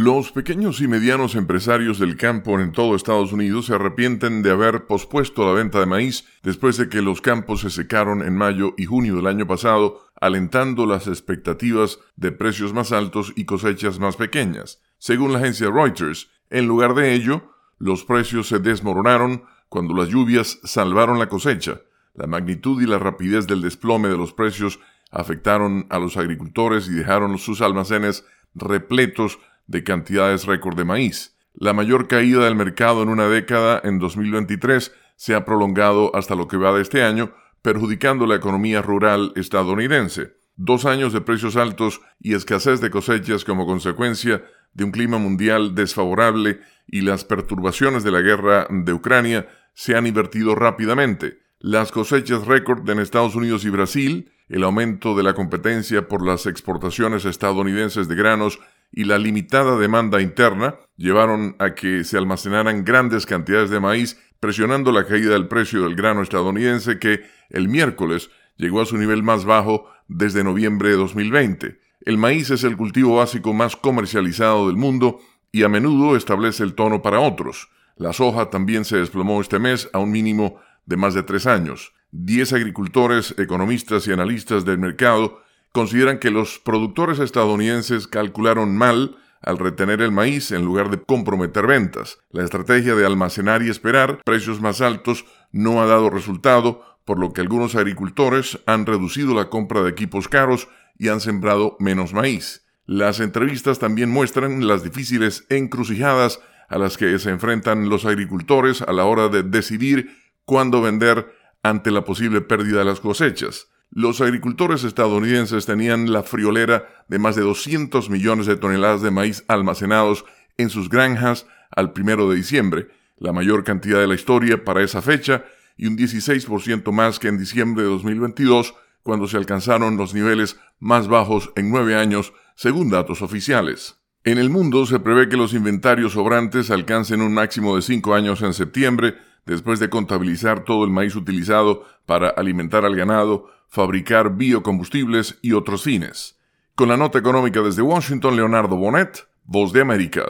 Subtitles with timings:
[0.00, 4.86] Los pequeños y medianos empresarios del campo en todo Estados Unidos se arrepienten de haber
[4.86, 8.84] pospuesto la venta de maíz después de que los campos se secaron en mayo y
[8.84, 14.80] junio del año pasado, alentando las expectativas de precios más altos y cosechas más pequeñas.
[14.98, 20.60] Según la agencia Reuters, en lugar de ello, los precios se desmoronaron cuando las lluvias
[20.62, 21.80] salvaron la cosecha.
[22.14, 24.78] La magnitud y la rapidez del desplome de los precios
[25.10, 28.24] afectaron a los agricultores y dejaron sus almacenes
[28.54, 31.36] repletos de cantidades récord de maíz.
[31.54, 36.48] La mayor caída del mercado en una década en 2023 se ha prolongado hasta lo
[36.48, 40.36] que va de este año, perjudicando la economía rural estadounidense.
[40.56, 45.74] Dos años de precios altos y escasez de cosechas como consecuencia de un clima mundial
[45.74, 51.38] desfavorable y las perturbaciones de la guerra de Ucrania se han invertido rápidamente.
[51.58, 56.46] Las cosechas récord en Estados Unidos y Brasil, el aumento de la competencia por las
[56.46, 58.60] exportaciones estadounidenses de granos
[58.92, 64.92] y la limitada demanda interna llevaron a que se almacenaran grandes cantidades de maíz, presionando
[64.92, 69.44] la caída del precio del grano estadounidense que el miércoles llegó a su nivel más
[69.44, 71.80] bajo desde noviembre de 2020.
[72.00, 75.20] El maíz es el cultivo básico más comercializado del mundo
[75.52, 77.68] y a menudo establece el tono para otros.
[77.96, 81.92] La soja también se desplomó este mes a un mínimo de más de tres años.
[82.10, 89.58] Diez agricultores, economistas y analistas del mercado consideran que los productores estadounidenses calcularon mal al
[89.58, 92.18] retener el maíz en lugar de comprometer ventas.
[92.30, 97.32] La estrategia de almacenar y esperar precios más altos no ha dado resultado, por lo
[97.32, 102.66] que algunos agricultores han reducido la compra de equipos caros y han sembrado menos maíz.
[102.84, 108.92] Las entrevistas también muestran las difíciles encrucijadas a las que se enfrentan los agricultores a
[108.92, 110.10] la hora de decidir
[110.44, 111.32] cuándo vender
[111.62, 113.68] ante la posible pérdida de las cosechas.
[113.90, 119.44] Los agricultores estadounidenses tenían la friolera de más de 200 millones de toneladas de maíz
[119.48, 120.24] almacenados
[120.58, 125.00] en sus granjas al primero de diciembre, la mayor cantidad de la historia para esa
[125.00, 125.44] fecha
[125.76, 131.08] y un 16% más que en diciembre de 2022, cuando se alcanzaron los niveles más
[131.08, 133.96] bajos en nueve años, según datos oficiales.
[134.24, 138.42] En el mundo se prevé que los inventarios sobrantes alcancen un máximo de cinco años
[138.42, 139.14] en septiembre,
[139.48, 145.82] después de contabilizar todo el maíz utilizado para alimentar al ganado, fabricar biocombustibles y otros
[145.82, 146.38] fines.
[146.74, 150.26] Con la nota económica desde Washington, Leonardo Bonet, Voz de América.